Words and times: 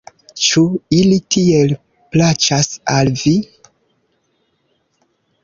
Ĉu 0.43 0.61
ili 0.99 1.19
tiel 1.35 1.75
plaĉas 2.15 2.71
al 2.95 3.13
vi? 3.25 3.35